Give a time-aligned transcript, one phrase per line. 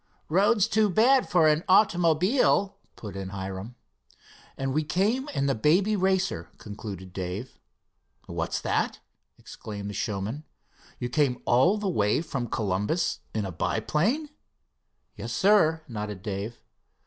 [0.29, 3.75] "Roads too bad for an automobile," put in Hiram.
[4.57, 7.59] "And we came in the Baby Racer," concluded Dave.
[8.25, 8.99] "What's that?"
[9.37, 10.43] exclaimed the showman.
[10.97, 14.29] "You came all the way from Columbus in a biplane?"
[15.15, 16.57] "Yes, sir," nodded Dave.